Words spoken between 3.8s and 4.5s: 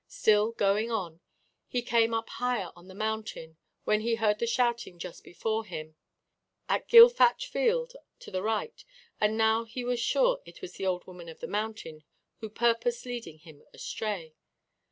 when he heard the